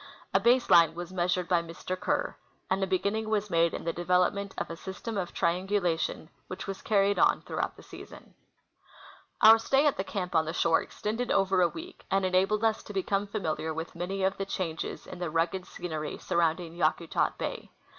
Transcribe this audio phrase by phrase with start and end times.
[0.33, 1.95] A base line Avas measured by Mr.
[1.95, 2.35] Kerr,
[2.71, 6.29] and a be ginning Avas made in the clcA^elopment of a system of triangu lation
[6.49, 8.33] AA'hich Avas carried on throughout the season.
[9.41, 12.81] Our stay at the camp on the shore extended OA^er a Aveek, and enabled us
[12.81, 17.69] to become familiar Avith many of the changes in the rugged scenery surrounding Yakutat bay.